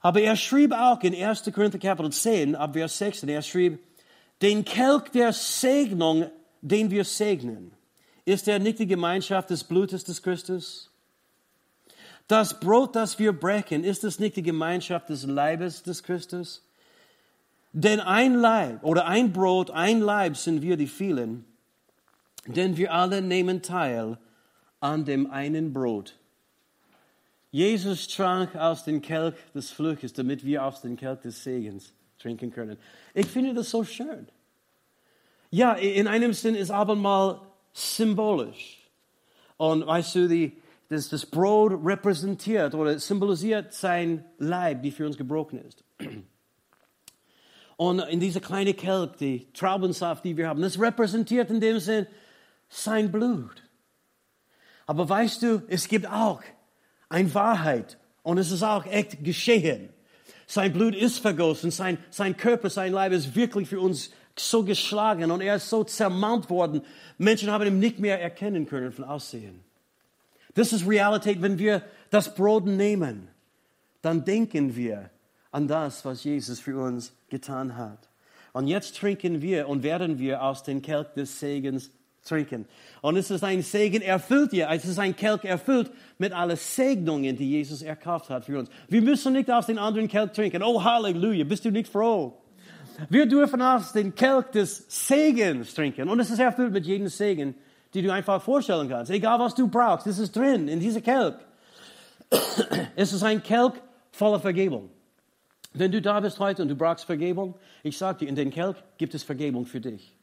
[0.02, 1.52] Aber er schrieb auch in 1.
[1.54, 3.80] Korinther Kapitel 10, ab Vers 16, er schrieb,
[4.42, 6.30] den Kelch der Segnung,
[6.62, 7.72] den wir segnen,
[8.26, 10.90] ist er nicht die Gemeinschaft des Blutes des Christus?
[12.28, 16.64] Das Brot, das wir brechen, ist es nicht die Gemeinschaft des Leibes des Christus?
[17.74, 21.44] Denn ein Leib oder ein Brot, ein Leib sind wir die vielen,
[22.46, 24.18] denn wir alle nehmen teil
[24.80, 26.19] an dem einen Brot.
[27.52, 32.52] Jesus trank aus dem Kelch des Fluches, damit wir aus dem Kelch des Segens trinken
[32.52, 32.78] können.
[33.14, 34.28] Ich finde das so schön.
[35.50, 37.42] Ja, in einem Sinn ist Abendmahl
[37.74, 38.78] symbolisch.
[39.58, 40.58] Und weißt du, die,
[40.90, 45.84] das, das Brot repräsentiert oder symbolisiert sein Leib, die für uns gebrochen ist.
[47.78, 52.06] Und in dieser kleinen Kelch, die Traubensaft, die wir haben, das repräsentiert in dem Sinn
[52.68, 53.64] sein Blut.
[54.86, 56.42] Aber weißt du, es gibt auch
[57.10, 59.90] eine Wahrheit und es ist auch echt geschehen.
[60.48, 65.32] Sein Blut ist vergossen, sein, sein Körper, sein Leib ist wirklich für uns so geschlagen
[65.32, 66.82] und er ist so zermalt worden.
[67.18, 69.64] Menschen haben ihn nicht mehr erkennen können von Aussehen.
[70.56, 73.28] Das ist Realität, wenn wir das Brot nehmen,
[74.02, 75.10] dann denken wir
[75.52, 78.10] an das, was Jesus für uns getan hat.
[78.54, 81.92] Und jetzt trinken wir und werden wir aus dem Kelch des Segens
[82.24, 82.66] trinken.
[83.02, 84.70] Und es ist ein Segen erfüllt hier.
[84.70, 88.70] Es ist ein Kelch erfüllt mit allen Segnungen, die Jesus erkauft hat für uns.
[88.88, 90.64] Wir müssen nicht aus dem anderen Kelch trinken.
[90.64, 92.38] Oh, Halleluja, bist du nicht froh?
[93.10, 96.10] Wir dürfen aus dem Kelch des Segens trinken.
[96.10, 97.56] Und es ist erfüllt mit jedem Segen,
[97.94, 99.12] die du einfach vorstellen kannst.
[99.12, 101.36] Egal was du brauchst, es ist drin in dieser Kelch.
[102.96, 103.74] Es ist ein Kelch
[104.12, 104.92] voller Vergebung.
[105.74, 108.76] Wenn du da bist heute und du brauchst Vergebung, ich sage dir, in den Kelch
[108.98, 110.16] gibt es Vergebung für dich.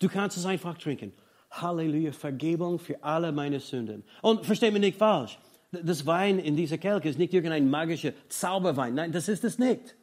[0.00, 1.12] Du kannst es einfach trinken.
[1.52, 4.04] Halleluja, Vergebung für alle meine Sünden.
[4.22, 5.38] Und versteht mich nicht falsch.
[5.70, 8.94] Das Wein in dieser Kelch ist nicht irgendein magischer Zauberwein.
[8.94, 9.96] Nein, das ist es nicht.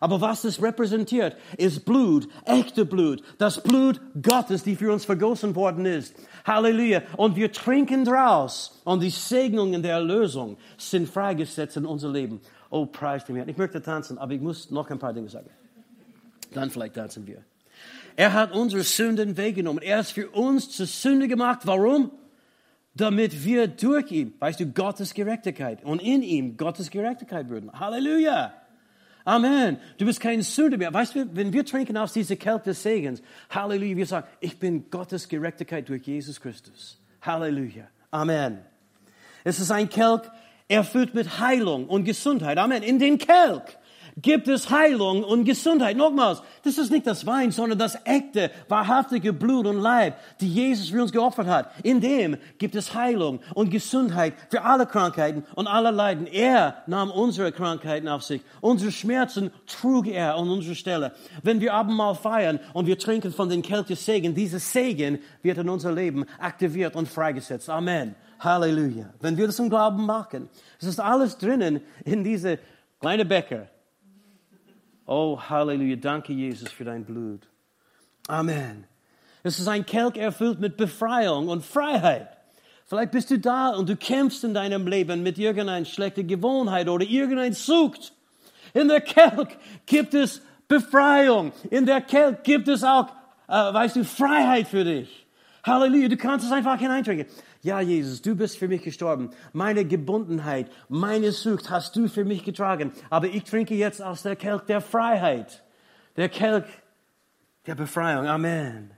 [0.00, 5.54] Aber was das repräsentiert, ist Blut, echte Blut, das Blut Gottes, die für uns vergossen
[5.54, 6.14] worden ist.
[6.44, 7.02] Halleluja.
[7.16, 8.80] Und wir trinken draus.
[8.84, 12.40] Und die Segnungen der Erlösung sind freigesetzt in unser Leben.
[12.68, 13.48] Oh, preis dem Herrn.
[13.48, 15.48] Ich möchte tanzen, aber ich muss noch ein paar Dinge sagen.
[16.52, 17.42] Dann vielleicht tanzen wir.
[18.16, 19.82] Er hat unsere Sünden weggenommen.
[19.82, 21.60] Er ist für uns zur Sünde gemacht.
[21.64, 22.10] Warum?
[22.94, 27.70] Damit wir durch ihn, weißt du, Gottes Gerechtigkeit und in ihm Gottes Gerechtigkeit würden.
[27.72, 28.54] Halleluja!
[29.26, 29.78] Amen.
[29.98, 30.94] Du bist kein Sünder mehr.
[30.94, 34.88] Weißt du, wenn wir trinken aus dieser Kelch des Segens, Halleluja, wir sagen, ich bin
[34.88, 36.98] Gottes Gerechtigkeit durch Jesus Christus.
[37.20, 37.88] Halleluja.
[38.12, 38.60] Amen.
[39.44, 40.22] Es ist ein Kelch
[40.68, 42.56] erfüllt mit Heilung und Gesundheit.
[42.56, 42.82] Amen.
[42.82, 43.76] In den Kelch
[44.20, 45.96] gibt es Heilung und Gesundheit.
[45.96, 50.88] Nochmals, das ist nicht das Wein, sondern das echte, wahrhaftige Blut und Leib, die Jesus
[50.88, 51.70] für uns geopfert hat.
[51.82, 56.26] In dem gibt es Heilung und Gesundheit für alle Krankheiten und alle Leiden.
[56.26, 58.40] Er nahm unsere Krankheiten auf sich.
[58.62, 61.12] Unsere Schmerzen trug er an unsere Stelle.
[61.42, 65.58] Wenn wir Abendmahl feiern und wir trinken von den Kelch des Segen, dieses Segen wird
[65.58, 67.68] in unser Leben aktiviert und freigesetzt.
[67.68, 68.14] Amen.
[68.40, 69.10] Halleluja.
[69.20, 70.48] Wenn wir das im Glauben machen,
[70.80, 72.58] es ist alles drinnen in diese
[72.98, 73.68] kleine Becher
[75.06, 77.46] Oh, Halleluja, danke Jesus für dein Blut.
[78.26, 78.84] Amen.
[79.44, 82.36] Es ist ein Kelch erfüllt mit Befreiung und Freiheit.
[82.86, 87.04] Vielleicht bist du da und du kämpfst in deinem Leben mit irgendeiner schlechten Gewohnheit oder
[87.04, 88.12] irgendein Sucht.
[88.74, 91.52] In der Kelch gibt es Befreiung.
[91.70, 93.06] In der Kelch gibt es auch,
[93.46, 95.26] äh, weißt du, Freiheit für dich.
[95.64, 97.26] Halleluja, du kannst es einfach hineintrinken.
[97.62, 99.30] Ja, Jesus, du bist für mich gestorben.
[99.52, 102.92] Meine Gebundenheit, meine Sucht hast du für mich getragen.
[103.10, 105.64] Aber ich trinke jetzt aus der Kelch der Freiheit,
[106.16, 106.64] der Kelch
[107.66, 108.26] der Befreiung.
[108.26, 108.90] Amen.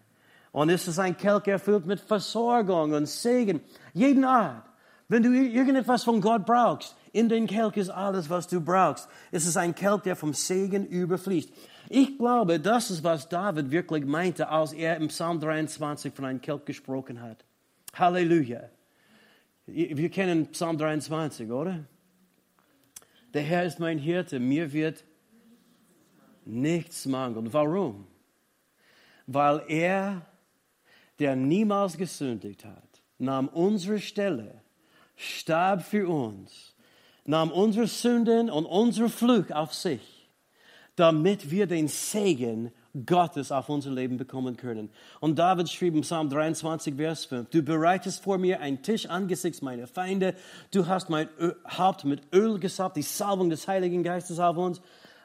[0.53, 3.61] Und es ist ein Kelch erfüllt mit Versorgung und Segen,
[3.93, 4.65] jeden Art.
[5.09, 9.09] Wenn du irgendetwas von Gott brauchst, in den Kelch ist alles, was du brauchst.
[9.31, 11.51] Es ist ein Kelch, der vom Segen überfließt.
[11.89, 16.41] Ich glaube, das ist, was David wirklich meinte, als er im Psalm 23 von einem
[16.41, 17.45] Kelch gesprochen hat.
[17.95, 18.71] Halleluja.
[19.67, 21.85] Wir kennen Psalm 23, oder?
[23.35, 25.05] Der Herr ist mein Hirte, mir wird
[26.45, 27.53] nichts mangeln.
[27.53, 28.07] Warum?
[29.27, 30.23] Weil er,
[31.19, 34.63] der niemals gesündigt hat, nahm unsere Stelle,
[35.17, 36.75] starb für uns,
[37.25, 40.31] nahm unsere Sünden und unsere Fluch auf sich,
[40.97, 42.73] damit wir den Segen
[43.07, 44.91] Gottes auf unser Leben bekommen können.
[45.21, 49.63] Und David schrieb im Psalm 23, Vers 5, du bereitest vor mir einen Tisch angesichts
[49.63, 50.35] meiner Feinde,
[50.71, 51.29] du hast mein
[51.77, 54.81] Haupt mit Öl gesalbt, die Salbung des Heiligen Geistes auf uns,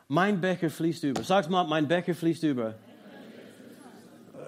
[0.08, 1.24] mein Becher fließt über.
[1.24, 2.76] Sag's mal, mein Becher fließt über.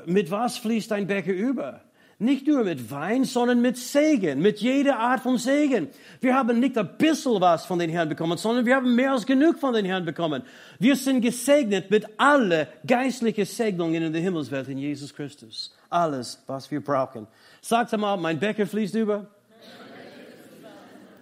[0.05, 1.84] Mit was fließt dein Becher über?
[2.17, 5.89] Nicht nur mit Wein, sondern mit Segen, mit jeder Art von Segen.
[6.21, 9.25] Wir haben nicht ein bisschen was von den Herrn bekommen, sondern wir haben mehr als
[9.25, 10.41] genug von den Herrn bekommen.
[10.79, 15.75] Wir sind gesegnet mit alle geistlichen Segnungen in der Himmelswelt in Jesus Christus.
[15.89, 17.27] Alles, was wir brauchen.
[17.59, 19.27] Sagt einmal, mein Becker fließt über.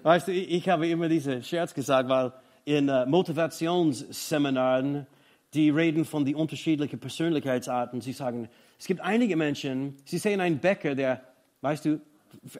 [0.03, 2.31] Weißt du, ich habe immer diese Scherz gesagt, weil
[2.65, 5.07] in uh, Motivationsseminaren,
[5.53, 7.99] die reden von den unterschiedlichen Persönlichkeitsarten.
[8.01, 8.47] Sie sagen,
[8.83, 11.21] es gibt einige Menschen, sie sehen einen Bäcker, der,
[11.61, 12.01] weißt du,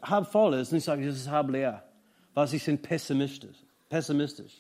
[0.01, 1.83] halb voll ist, und sie sagen, das ist halb leer,
[2.33, 3.57] weil sie sind pessimistisch.
[3.89, 4.53] pessimistisch.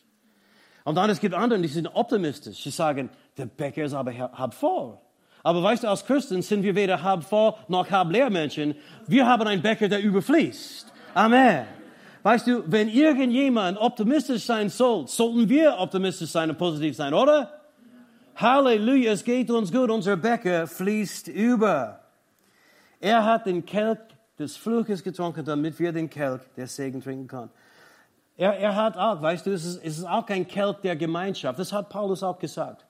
[0.83, 2.61] Und dann es gibt andere, die sind optimistisch.
[2.61, 4.97] Sie sagen, der Bäcker ist aber halb voll.
[5.41, 8.75] Aber weißt du, als Christen sind wir weder halb voll noch halb leer Menschen.
[9.07, 10.91] Wir haben einen Bäcker, der überfließt.
[11.13, 11.65] Amen.
[12.23, 17.62] Weißt du, wenn irgendjemand optimistisch sein soll, sollten wir optimistisch sein und positiv sein, oder?
[18.35, 21.99] Halleluja, es geht uns gut, unser Becker fließt über.
[22.99, 23.99] Er hat den Kelch
[24.39, 27.51] des Fluches getrunken, damit wir den Kelch der Segen trinken können.
[28.35, 31.59] Er, er hat auch, weißt du, es ist, es ist auch kein Kelch der Gemeinschaft.
[31.59, 32.85] Das hat Paulus auch gesagt.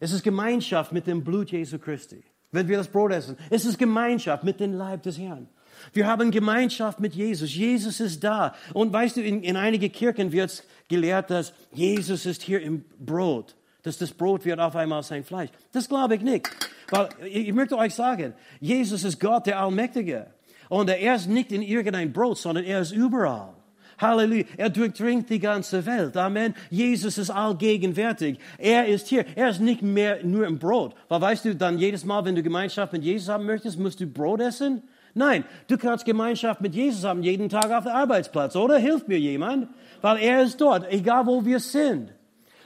[0.00, 2.24] Es ist Gemeinschaft mit dem Blut Jesu Christi.
[2.50, 5.48] Wenn wir das Brot essen, es ist Gemeinschaft mit dem Leib des Herrn.
[5.92, 7.54] Wir haben Gemeinschaft mit Jesus.
[7.54, 8.54] Jesus ist da.
[8.72, 13.56] Und weißt du, in, in einigen Kirchen wird gelehrt, dass Jesus ist hier im Brot
[13.84, 15.50] dass das Brot wird auf einmal sein Fleisch.
[15.72, 16.48] Das glaube ich nicht.
[16.90, 20.26] Weil ich möchte euch sagen, Jesus ist Gott, der Allmächtige.
[20.68, 23.54] Und er ist nicht in irgendein Brot, sondern er ist überall.
[23.98, 24.44] Halleluja.
[24.56, 26.16] Er durchdringt die ganze Welt.
[26.16, 26.54] Amen.
[26.70, 28.38] Jesus ist allgegenwärtig.
[28.58, 29.24] Er ist hier.
[29.36, 30.94] Er ist nicht mehr nur im Brot.
[31.08, 34.06] Weil weißt du, dann jedes Mal, wenn du Gemeinschaft mit Jesus haben möchtest, musst du
[34.06, 34.82] Brot essen?
[35.12, 38.78] Nein, du kannst Gemeinschaft mit Jesus haben, jeden Tag auf dem Arbeitsplatz, oder?
[38.78, 39.68] Hilft mir jemand?
[40.00, 42.10] Weil er ist dort, egal wo wir sind.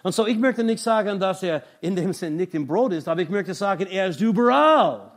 [0.02, 3.08] Und so, ich möchte nicht sagen, dass er in dem Sinn nicht im Brot ist,
[3.08, 5.12] aber ich möchte sagen, er ist überall.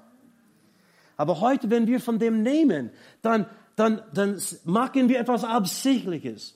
[1.17, 2.89] Aber heute, wenn wir von dem nehmen,
[3.21, 6.55] dann, dann, dann machen wir etwas Absichtliches.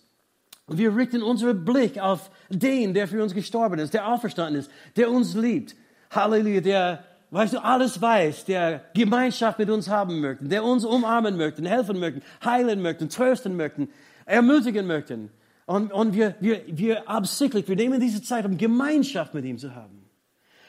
[0.67, 5.11] Wir richten unseren Blick auf den, der für uns gestorben ist, der auferstanden ist, der
[5.11, 5.75] uns liebt.
[6.09, 11.37] Halleluja, der, weißt du, alles weiß, der Gemeinschaft mit uns haben möchte, der uns umarmen
[11.37, 13.87] möchte, helfen möchte, heilen möchte, trösten möchte,
[14.25, 15.29] ermutigen möchte.
[15.65, 19.73] Und, und wir, wir, wir absichtlich, wir nehmen diese Zeit, um Gemeinschaft mit ihm zu
[19.73, 20.07] haben.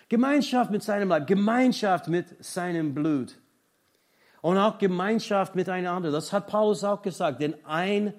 [0.08, 3.36] Gemeinschaft mit seinem Leib, Gemeinschaft mit seinem Blut.
[4.40, 6.10] Und auch Gemeinschaft miteinander.
[6.10, 7.40] Das hat Paulus auch gesagt.
[7.42, 8.14] Denn ein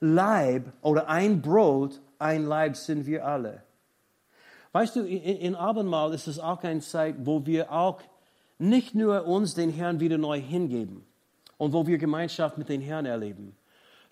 [0.00, 3.62] Leib oder ein Brot, ein Leib sind wir alle.
[4.72, 8.00] Weißt du, in, in Abendmahl ist es auch eine Zeit, wo wir auch
[8.58, 11.04] nicht nur uns den Herrn wieder neu hingeben
[11.58, 13.56] und wo wir Gemeinschaft mit dem Herrn erleben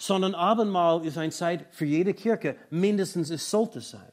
[0.02, 4.10] sondern Abendmahl ist eine Zeit für jede Kirche, mindestens es sollte sein,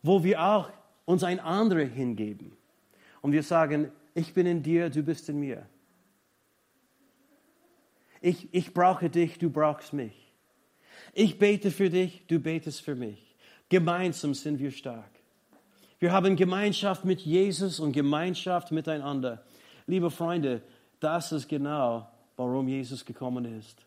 [0.00, 0.70] wo wir auch
[1.06, 2.56] uns ein anderer hingeben
[3.20, 5.66] und wir sagen, ich bin in dir, du bist in mir.
[8.20, 10.32] Ich, ich brauche dich, du brauchst mich.
[11.14, 13.34] Ich bete für dich, du betest für mich.
[13.68, 15.10] Gemeinsam sind wir stark.
[15.98, 19.44] Wir haben Gemeinschaft mit Jesus und Gemeinschaft miteinander.
[19.88, 20.62] Liebe Freunde,
[21.00, 23.84] das ist genau, warum Jesus gekommen ist.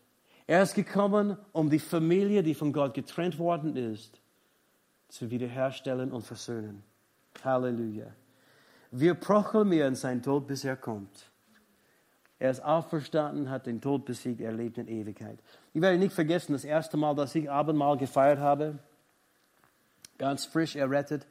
[0.50, 4.20] Er ist gekommen, um die Familie, die von Gott getrennt worden ist,
[5.08, 6.82] zu wiederherstellen und versöhnen.
[7.44, 8.08] Halleluja.
[8.90, 11.30] Wir proklamieren sein Tod, bis er kommt.
[12.40, 15.38] Er ist auferstanden, hat den Tod besiegt, er lebt in Ewigkeit.
[15.72, 18.80] Ich werde nicht vergessen, das erste Mal, dass ich Abendmahl gefeiert habe,
[20.18, 21.28] ganz frisch errettet,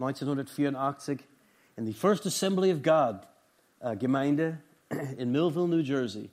[0.00, 1.20] 1984,
[1.76, 3.28] in die First Assembly of God
[3.78, 4.58] äh, Gemeinde
[5.18, 6.30] in Millville, New Jersey.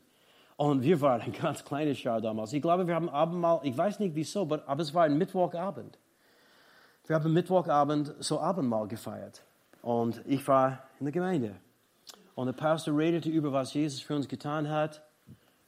[0.56, 2.54] Und wir waren ein ganz kleines Jahr damals.
[2.54, 5.98] Ich glaube, wir haben Abendmahl, ich weiß nicht wieso, aber es war ein Mittwochabend.
[7.08, 9.44] Wir haben Mittwochabend so Abendmahl gefeiert.
[9.82, 11.56] Und ich war in der Gemeinde.
[12.36, 15.04] Und der Pastor redete über, was Jesus für uns getan hat.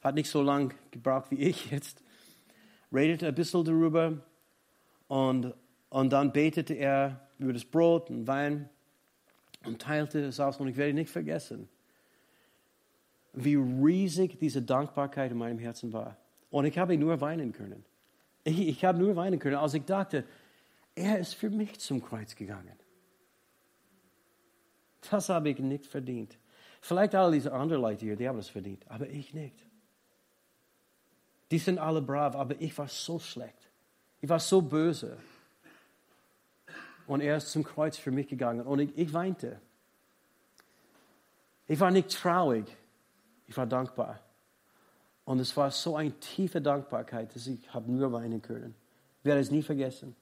[0.01, 2.01] Hat nicht so lange gebraucht wie ich jetzt.
[2.93, 4.13] Redete ein bisschen darüber.
[5.07, 5.53] Und,
[5.89, 8.69] und dann betete er über das Brot und Wein
[9.65, 10.57] und teilte es aus.
[10.57, 11.67] Und ich werde nicht vergessen
[13.35, 16.17] wie riesig diese Dankbarkeit in meinem Herzen war.
[16.49, 17.83] Und ich habe nur weinen können.
[18.43, 20.23] Ich, ich habe nur weinen können, als ich dachte,
[20.95, 22.77] er ist für mich zum Kreuz gegangen.
[25.09, 26.37] Das habe ich nicht verdient.
[26.81, 29.55] Vielleicht alle diese anderen Leute hier, die haben es verdient, aber ich nicht.
[31.51, 33.69] Die sind alle brav, aber ich war so schlecht.
[34.21, 35.17] Ich war so böse.
[37.07, 39.59] Und er ist zum Kreuz für mich gegangen und ich, ich weinte.
[41.67, 42.65] Ich war nicht traurig.
[43.47, 44.19] Ich war dankbar.
[45.25, 48.75] Und es war so eine tiefe Dankbarkeit, dass ich habe nur weinen können.
[49.19, 50.15] Ich werde es nie vergessen.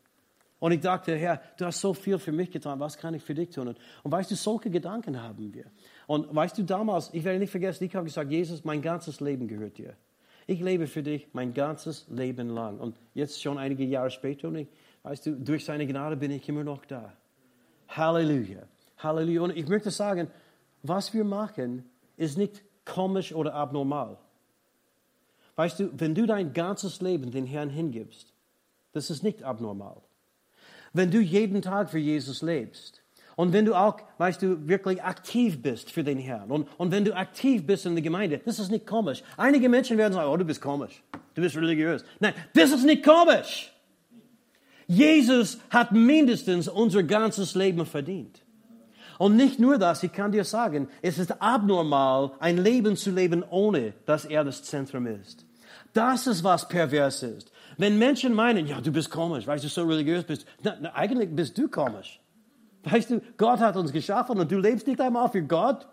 [0.60, 3.34] Und ich dachte, Herr, du hast so viel für mich getan, was kann ich für
[3.34, 3.68] dich tun?
[3.68, 5.66] Und, weißt du, solche Gedanken haben wir.
[6.08, 9.50] Und weißt du, damals, ich werde nicht vergessen, ich habe gesagt, Jesus, mein ganzes Leben
[9.50, 9.98] gehört dir.
[10.48, 12.80] Ich lebe für dich mein ganzes Leben lang.
[12.80, 14.70] Und jetzt schon einige Jahre später, und ich,
[15.04, 17.12] weißt du, durch seine Gnade bin ich immer noch da.
[17.90, 18.64] Halleluja.
[19.00, 19.42] Halleluja.
[19.42, 20.30] Und ich möchte sagen,
[20.82, 21.84] was wir machen,
[22.16, 24.18] ist nicht komisch oder abnormal.
[25.56, 28.34] Weißt du, wenn du dein ganzes Leben den Herrn hingibst,
[28.92, 29.98] das ist nicht abnormal.
[30.94, 33.02] Wenn du jeden Tag für Jesus lebst
[33.36, 37.06] und wenn du auch, weißt du, wirklich aktiv bist für den Herrn und, und wenn
[37.06, 39.24] du aktiv bist in der Gemeinde, das ist nicht komisch.
[39.38, 41.04] Einige Menschen werden sagen, oh, du bist komisch,
[41.34, 42.04] du bist religiös.
[42.20, 43.72] Nein, das ist nicht komisch.
[44.88, 48.44] Jesus hat mindestens unser ganzes Leben verdient.
[49.24, 53.42] Und nicht nur das, ich kann dir sagen, es ist abnormal, ein Leben zu leben,
[53.50, 55.46] ohne dass er das Zentrum ist.
[55.94, 57.50] Das ist, was pervers ist.
[57.78, 61.34] Wenn Menschen meinen, ja, du bist komisch, weil du so religiös bist, na, na, eigentlich
[61.34, 62.20] bist du komisch.
[62.84, 65.88] Weißt du, Gott hat uns geschaffen und du lebst nicht einmal für Gott.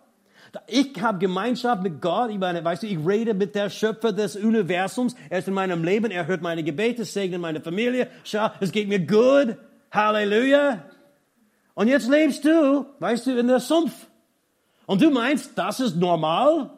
[0.67, 2.31] Ich habe Gemeinschaft mit Gott.
[2.33, 5.15] Ich meine, weißt du, ich rede mit der Schöpfer des Universums.
[5.29, 6.11] Er ist in meinem Leben.
[6.11, 8.09] Er hört meine Gebete, segnet meine Familie.
[8.25, 9.57] Schau, es geht mir gut.
[9.93, 10.83] Halleluja.
[11.75, 14.07] Und jetzt lebst du, weißt du, in der Sumpf.
[14.87, 16.71] Und du meinst, das ist normal?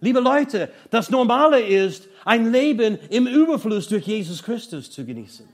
[0.00, 5.46] Liebe Leute, das Normale ist, ein Leben im Überfluss durch Jesus Christus zu genießen.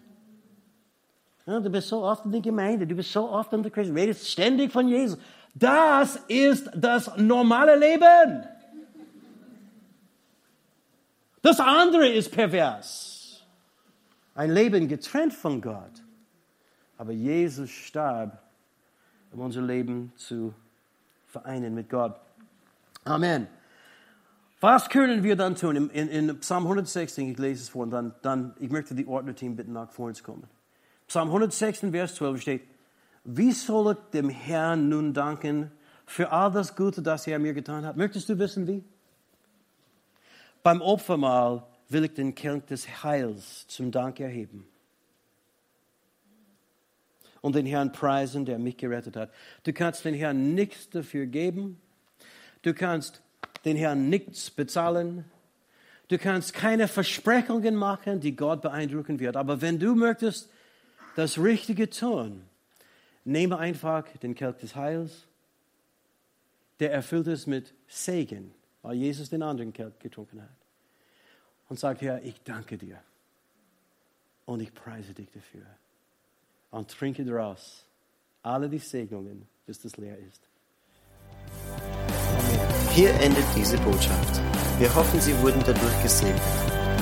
[1.46, 3.96] Ja, du bist so oft in der Gemeinde, du bist so oft in der Christen,
[3.96, 5.18] redest ständig von Jesus.
[5.54, 8.46] Das ist das normale Leben.
[11.42, 13.42] Das andere ist pervers.
[14.34, 16.02] Ein Leben getrennt von Gott.
[16.98, 18.42] Aber Jesus starb,
[19.36, 20.54] um unser Leben zu
[21.26, 22.16] vereinen mit Gott.
[23.04, 23.46] Amen.
[24.60, 25.76] Was können wir dann tun?
[25.76, 29.06] In, in, in Psalm 116, ich lese es vor, und dann, dann ich möchte die
[29.06, 30.44] Ordnerteam bitten, nach vorne zu kommen.
[31.06, 32.62] Psalm 116, Vers 12 steht,
[33.24, 35.70] wie soll ich dem Herrn nun danken
[36.06, 37.96] für all das Gute, das er mir getan hat?
[37.96, 38.82] Möchtest du wissen, wie?
[40.62, 44.66] Beim Opfermahl will ich den Kelch des Heils zum Dank erheben
[47.46, 49.30] und den Herrn preisen, der mich gerettet hat.
[49.62, 51.80] Du kannst den Herrn nichts dafür geben.
[52.62, 53.22] Du kannst
[53.64, 55.24] den Herrn nichts bezahlen.
[56.08, 59.36] Du kannst keine Versprechungen machen, die Gott beeindrucken wird.
[59.36, 60.50] Aber wenn du möchtest
[61.14, 62.42] das Richtige tun,
[63.26, 65.26] Nehme einfach den Kelch des Heils,
[66.78, 70.56] der erfüllt ist mit Segen, weil Jesus den anderen Kelch getrunken hat.
[71.68, 73.02] Und sagt, Herr, ich danke dir
[74.44, 75.66] und ich preise dich dafür.
[76.70, 77.86] Und trinke daraus
[78.42, 80.50] alle die Segnungen, bis das leer ist.
[82.92, 84.40] Hier endet diese Botschaft.
[84.78, 86.40] Wir hoffen, Sie wurden dadurch gesegnet.